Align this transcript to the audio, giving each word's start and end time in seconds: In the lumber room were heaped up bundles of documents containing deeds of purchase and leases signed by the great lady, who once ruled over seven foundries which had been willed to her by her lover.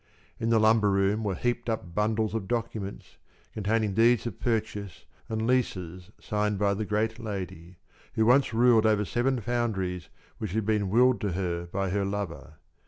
In 0.39 0.49
the 0.49 0.57
lumber 0.57 0.89
room 0.89 1.23
were 1.23 1.35
heaped 1.35 1.69
up 1.69 1.93
bundles 1.93 2.33
of 2.33 2.47
documents 2.47 3.17
containing 3.53 3.93
deeds 3.93 4.25
of 4.25 4.39
purchase 4.39 5.05
and 5.29 5.45
leases 5.45 6.09
signed 6.19 6.57
by 6.57 6.73
the 6.73 6.85
great 6.85 7.19
lady, 7.19 7.77
who 8.15 8.25
once 8.25 8.51
ruled 8.51 8.87
over 8.87 9.05
seven 9.05 9.39
foundries 9.41 10.09
which 10.39 10.53
had 10.53 10.65
been 10.65 10.89
willed 10.89 11.21
to 11.21 11.33
her 11.33 11.67
by 11.67 11.91
her 11.91 12.03
lover. 12.03 12.55